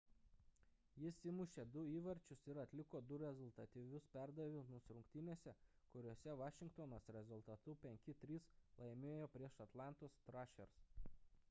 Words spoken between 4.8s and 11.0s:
rungtynėse kuriose vašingtonas rezultatu 5:3 laimėjo prieš atlantos thrashers